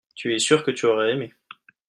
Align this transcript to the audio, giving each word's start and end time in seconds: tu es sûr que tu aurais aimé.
tu 0.15 0.33
es 0.33 0.39
sûr 0.39 0.63
que 0.63 0.71
tu 0.71 0.87
aurais 0.87 1.11
aimé. 1.11 1.31